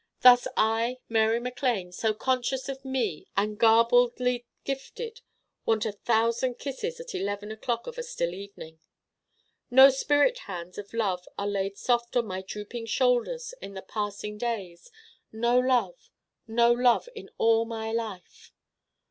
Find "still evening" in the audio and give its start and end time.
8.01-8.79